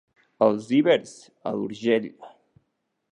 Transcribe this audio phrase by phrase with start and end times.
[0.45, 1.11] "Els ibers
[1.49, 2.09] a l'Urgell"